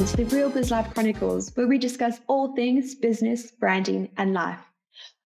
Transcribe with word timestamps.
Welcome 0.00 0.16
to 0.16 0.24
the 0.24 0.34
Real 0.34 0.48
Biz 0.48 0.70
Life 0.70 0.94
Chronicles, 0.94 1.54
where 1.56 1.66
we 1.66 1.76
discuss 1.76 2.20
all 2.26 2.54
things 2.54 2.94
business, 2.94 3.50
branding, 3.50 4.08
and 4.16 4.32
life. 4.32 4.58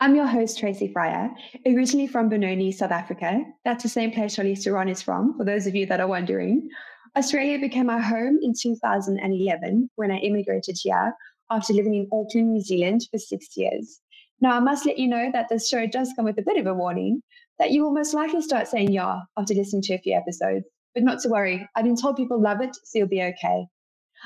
I'm 0.00 0.16
your 0.16 0.26
host, 0.26 0.58
Tracy 0.58 0.88
Fryer, 0.88 1.30
originally 1.66 2.06
from 2.06 2.30
Benoni, 2.30 2.72
South 2.72 2.90
Africa. 2.90 3.44
That's 3.66 3.82
the 3.82 3.90
same 3.90 4.10
place 4.10 4.34
Charlize 4.34 4.64
Theron 4.64 4.88
is 4.88 5.02
from, 5.02 5.36
for 5.36 5.44
those 5.44 5.66
of 5.66 5.74
you 5.74 5.84
that 5.84 6.00
are 6.00 6.06
wondering. 6.06 6.66
Australia 7.14 7.58
became 7.58 7.84
my 7.84 8.00
home 8.00 8.38
in 8.40 8.54
2011 8.58 9.90
when 9.96 10.10
I 10.10 10.16
immigrated 10.16 10.78
here 10.82 11.12
after 11.50 11.74
living 11.74 11.96
in 11.96 12.08
Auckland, 12.10 12.54
New 12.54 12.62
Zealand 12.62 13.02
for 13.10 13.18
six 13.18 13.58
years. 13.58 14.00
Now, 14.40 14.56
I 14.56 14.60
must 14.60 14.86
let 14.86 14.98
you 14.98 15.08
know 15.08 15.28
that 15.30 15.50
this 15.50 15.68
show 15.68 15.86
does 15.86 16.14
come 16.16 16.24
with 16.24 16.38
a 16.38 16.42
bit 16.42 16.56
of 16.56 16.66
a 16.66 16.72
warning 16.72 17.22
that 17.58 17.70
you 17.70 17.84
will 17.84 17.92
most 17.92 18.14
likely 18.14 18.40
start 18.40 18.68
saying 18.68 18.92
yeah 18.92 19.18
after 19.36 19.52
listening 19.52 19.82
to 19.82 19.94
a 19.96 19.98
few 19.98 20.14
episodes. 20.14 20.64
But 20.94 21.02
not 21.02 21.20
to 21.20 21.28
worry, 21.28 21.68
I've 21.76 21.84
been 21.84 22.00
told 22.00 22.16
people 22.16 22.40
love 22.40 22.62
it, 22.62 22.74
so 22.74 23.00
you'll 23.00 23.08
be 23.08 23.22
okay. 23.24 23.66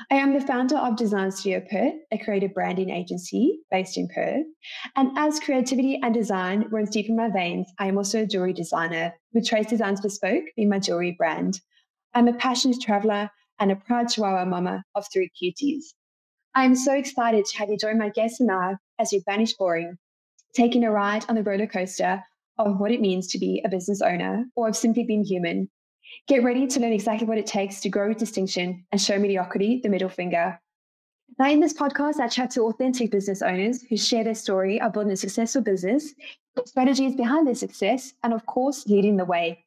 I 0.09 0.15
am 0.15 0.33
the 0.33 0.39
founder 0.39 0.77
of 0.77 0.95
Design 0.95 1.29
Studio 1.29 1.61
Perth, 1.69 1.95
a 2.11 2.17
creative 2.17 2.53
branding 2.53 2.89
agency 2.89 3.59
based 3.69 3.97
in 3.97 4.07
Perth. 4.07 4.45
And 4.95 5.17
as 5.17 5.41
creativity 5.41 5.99
and 6.01 6.13
design 6.13 6.67
runs 6.71 6.89
deep 6.89 7.09
in 7.09 7.17
my 7.17 7.29
veins, 7.29 7.69
I 7.79 7.87
am 7.87 7.97
also 7.97 8.23
a 8.23 8.25
jewelry 8.25 8.53
designer, 8.53 9.13
with 9.33 9.45
Trace 9.45 9.67
Designs 9.67 9.99
Bespoke 9.99 10.45
being 10.55 10.69
my 10.69 10.79
jewelry 10.79 11.15
brand. 11.17 11.59
I'm 12.13 12.29
a 12.29 12.33
passionate 12.33 12.81
traveler 12.81 13.29
and 13.59 13.71
a 13.71 13.75
proud 13.75 14.07
Chihuahua 14.07 14.45
mama 14.45 14.83
of 14.95 15.05
three 15.11 15.29
cuties. 15.41 15.83
I 16.55 16.63
am 16.63 16.75
so 16.75 16.93
excited 16.93 17.45
to 17.45 17.57
have 17.57 17.69
you 17.69 17.77
join 17.77 17.97
my 17.97 18.09
guests 18.09 18.39
and 18.39 18.49
I 18.49 18.75
as 18.99 19.09
we 19.11 19.21
banish 19.25 19.53
boring, 19.53 19.97
taking 20.55 20.85
a 20.85 20.91
ride 20.91 21.25
on 21.27 21.35
the 21.35 21.43
roller 21.43 21.67
coaster 21.67 22.23
of 22.57 22.79
what 22.79 22.91
it 22.91 23.01
means 23.01 23.27
to 23.27 23.37
be 23.37 23.61
a 23.65 23.69
business 23.69 24.01
owner 24.01 24.45
or 24.55 24.69
of 24.69 24.77
simply 24.77 25.03
being 25.03 25.25
human. 25.25 25.69
Get 26.27 26.43
ready 26.43 26.67
to 26.67 26.79
learn 26.79 26.93
exactly 26.93 27.27
what 27.27 27.37
it 27.37 27.47
takes 27.47 27.81
to 27.81 27.89
grow 27.89 28.07
with 28.07 28.17
distinction 28.17 28.85
and 28.91 29.01
show 29.01 29.17
mediocrity 29.17 29.79
the 29.81 29.89
middle 29.89 30.09
finger. 30.09 30.59
Now, 31.37 31.49
in 31.49 31.59
this 31.59 31.73
podcast, 31.73 32.19
I 32.19 32.27
chat 32.27 32.51
to 32.51 32.63
authentic 32.63 33.11
business 33.11 33.41
owners 33.41 33.83
who 33.83 33.97
share 33.97 34.23
their 34.23 34.35
story 34.35 34.81
of 34.81 34.93
building 34.93 35.11
a 35.11 35.17
successful 35.17 35.61
business, 35.61 36.13
the 36.55 36.65
strategies 36.65 37.15
behind 37.15 37.47
their 37.47 37.55
success, 37.55 38.13
and 38.23 38.33
of 38.33 38.45
course, 38.45 38.87
leading 38.87 39.17
the 39.17 39.25
way. 39.25 39.65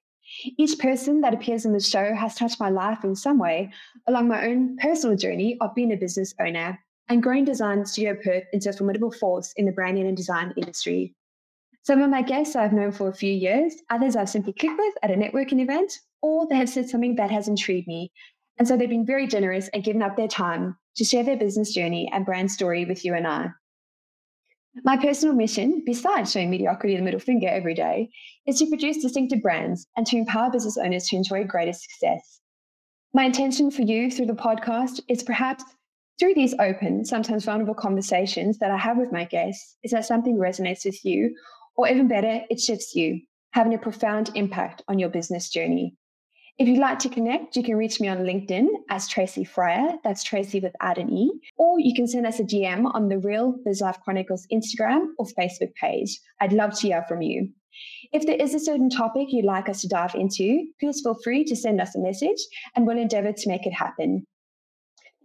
Each 0.56 0.78
person 0.78 1.20
that 1.22 1.34
appears 1.34 1.64
in 1.64 1.72
the 1.72 1.80
show 1.80 2.14
has 2.14 2.34
touched 2.34 2.60
my 2.60 2.70
life 2.70 3.04
in 3.04 3.16
some 3.16 3.38
way 3.38 3.72
along 4.06 4.28
my 4.28 4.46
own 4.46 4.76
personal 4.76 5.16
journey 5.16 5.56
of 5.60 5.74
being 5.74 5.92
a 5.92 5.96
business 5.96 6.34
owner 6.40 6.78
and 7.08 7.22
growing 7.22 7.44
Design 7.44 7.84
Studio 7.84 8.16
Perth 8.22 8.44
into 8.52 8.70
a 8.70 8.72
formidable 8.72 9.10
force 9.10 9.52
in 9.56 9.66
the 9.66 9.72
branding 9.72 10.06
and 10.06 10.16
design 10.16 10.54
industry. 10.56 11.14
Some 11.82 12.00
of 12.00 12.10
my 12.10 12.22
guests 12.22 12.54
I've 12.54 12.72
known 12.72 12.92
for 12.92 13.08
a 13.08 13.14
few 13.14 13.32
years, 13.32 13.74
others 13.90 14.14
I've 14.14 14.28
simply 14.28 14.52
clicked 14.52 14.78
with 14.78 14.94
at 15.02 15.10
a 15.10 15.14
networking 15.14 15.60
event, 15.60 15.98
or 16.22 16.46
they 16.48 16.56
have 16.56 16.68
said 16.68 16.88
something 16.88 17.16
that 17.16 17.30
has 17.30 17.48
intrigued 17.48 17.88
me. 17.88 18.12
And 18.58 18.66
so 18.66 18.76
they've 18.76 18.88
been 18.88 19.06
very 19.06 19.26
generous 19.26 19.68
and 19.74 19.84
given 19.84 20.02
up 20.02 20.16
their 20.16 20.28
time 20.28 20.76
to 20.96 21.04
share 21.04 21.24
their 21.24 21.36
business 21.36 21.74
journey 21.74 22.08
and 22.12 22.24
brand 22.24 22.50
story 22.50 22.84
with 22.84 23.04
you 23.04 23.14
and 23.14 23.26
I. 23.26 23.48
My 24.84 24.96
personal 24.96 25.34
mission, 25.34 25.82
besides 25.84 26.32
showing 26.32 26.50
mediocrity 26.50 26.96
the 26.96 27.02
middle 27.02 27.20
finger 27.20 27.48
every 27.48 27.74
day, 27.74 28.08
is 28.46 28.58
to 28.58 28.66
produce 28.66 29.02
distinctive 29.02 29.42
brands 29.42 29.86
and 29.96 30.06
to 30.06 30.16
empower 30.16 30.50
business 30.50 30.78
owners 30.78 31.08
to 31.08 31.16
enjoy 31.16 31.44
greater 31.44 31.74
success. 31.74 32.40
My 33.12 33.24
intention 33.24 33.70
for 33.70 33.82
you 33.82 34.10
through 34.10 34.26
the 34.26 34.32
podcast 34.32 35.00
is 35.08 35.22
perhaps 35.22 35.64
through 36.18 36.34
these 36.34 36.54
open, 36.58 37.04
sometimes 37.04 37.44
vulnerable 37.44 37.74
conversations 37.74 38.58
that 38.58 38.70
I 38.70 38.78
have 38.78 38.96
with 38.96 39.12
my 39.12 39.24
guests, 39.24 39.76
is 39.82 39.90
that 39.90 40.06
something 40.06 40.36
resonates 40.36 40.84
with 40.84 41.04
you, 41.04 41.34
or 41.76 41.88
even 41.88 42.08
better, 42.08 42.42
it 42.48 42.60
shifts 42.60 42.94
you, 42.94 43.20
having 43.50 43.74
a 43.74 43.78
profound 43.78 44.30
impact 44.34 44.82
on 44.88 44.98
your 44.98 45.08
business 45.10 45.50
journey. 45.50 45.96
If 46.62 46.68
you'd 46.68 46.78
like 46.78 47.00
to 47.00 47.08
connect, 47.08 47.56
you 47.56 47.64
can 47.64 47.74
reach 47.74 48.00
me 48.00 48.06
on 48.06 48.18
LinkedIn 48.18 48.68
as 48.88 49.08
Tracy 49.08 49.42
Fryer. 49.42 49.94
That's 50.04 50.22
Tracy 50.22 50.60
with 50.60 50.76
add 50.80 50.96
an 50.96 51.12
E. 51.12 51.32
Or 51.56 51.80
you 51.80 51.92
can 51.92 52.06
send 52.06 52.24
us 52.24 52.38
a 52.38 52.44
DM 52.44 52.88
on 52.94 53.08
the 53.08 53.18
Real 53.18 53.56
Biz 53.64 53.80
Life 53.80 53.98
Chronicles 54.04 54.46
Instagram 54.52 55.06
or 55.18 55.26
Facebook 55.26 55.74
page. 55.74 56.20
I'd 56.40 56.52
love 56.52 56.78
to 56.78 56.86
hear 56.86 57.04
from 57.08 57.20
you. 57.20 57.48
If 58.12 58.26
there 58.26 58.36
is 58.36 58.54
a 58.54 58.60
certain 58.60 58.88
topic 58.90 59.32
you'd 59.32 59.44
like 59.44 59.68
us 59.68 59.80
to 59.80 59.88
dive 59.88 60.14
into, 60.14 60.68
please 60.78 61.00
feel 61.00 61.16
free 61.24 61.42
to 61.46 61.56
send 61.56 61.80
us 61.80 61.96
a 61.96 61.98
message 61.98 62.38
and 62.76 62.86
we'll 62.86 62.96
endeavor 62.96 63.32
to 63.32 63.48
make 63.48 63.66
it 63.66 63.72
happen. 63.72 64.24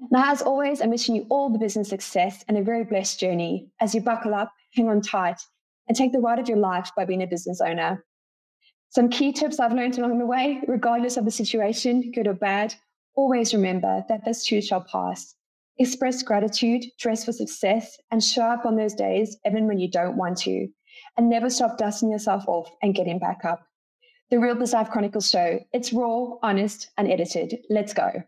Now, 0.09 0.31
as 0.31 0.42
always, 0.42 0.81
I'm 0.81 0.90
wishing 0.90 1.16
you 1.16 1.28
all 1.30 1.52
the 1.52 1.59
business 1.59 1.90
success 1.90 2.44
and 2.47 2.58
a 2.58 2.64
very 2.64 2.84
blessed 2.84 3.20
journey 3.20 3.68
as 3.80 3.94
you 3.94 4.02
buckle 4.02 4.34
up, 4.34 4.52
hang 4.74 4.90
on 4.90 5.02
tight, 5.02 5.40
and 5.88 5.96
take 5.96 6.14
the 6.14 6.20
ride 6.20 6.40
of 6.40 6.50
your 6.50 6.58
life 6.58 6.90
by 6.97 7.06
being 7.06 7.22
a 7.22 7.28
business 7.28 7.62
owner. 7.62 8.03
Some 8.90 9.09
key 9.09 9.31
tips 9.31 9.59
I've 9.59 9.74
learned 9.74 9.98
along 9.98 10.18
the 10.18 10.25
way, 10.25 10.62
regardless 10.68 11.18
of 11.18 11.25
the 11.25 11.31
situation, 11.31 12.12
good 12.12 12.28
or 12.28 12.34
bad, 12.34 12.74
always 13.16 13.53
remember 13.53 14.06
that 14.08 14.24
this 14.25 14.46
too 14.46 14.62
shall 14.62 14.81
pass. 14.81 15.36
Express 15.78 16.24
gratitude, 16.24 16.86
dress 16.97 17.26
for 17.26 17.31
success, 17.31 17.97
and 18.12 18.24
show 18.24 18.44
up 18.44 18.66
on 18.66 18.76
those 18.76 18.94
days 18.94 19.38
even 19.46 19.68
when 19.68 19.78
you 19.78 19.90
don't 19.90 20.18
want 20.18 20.38
to. 20.40 20.68
And 21.18 21.30
never 21.30 21.50
stop 21.50 21.78
dusting 21.78 22.09
yourself 22.09 22.47
off 22.47 22.70
and 22.81 22.96
getting 22.96 23.20
back 23.20 23.46
up. 23.46 23.68
The 24.30 24.40
Real 24.40 24.56
Biz 24.56 24.74
Life 24.74 24.90
Chronicles 24.90 25.30
show. 25.30 25.59
It's 25.74 25.94
raw, 25.94 26.38
honest, 26.42 26.90
and 26.97 27.09
edited. 27.09 27.59
Let's 27.70 27.94
go. 27.94 28.24